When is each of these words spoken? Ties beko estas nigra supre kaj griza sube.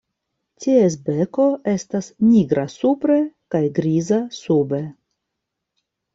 Ties 0.63 0.95
beko 1.09 1.45
estas 1.73 2.07
nigra 2.31 2.65
supre 2.77 3.19
kaj 3.57 3.63
griza 3.77 4.21
sube. 4.41 4.83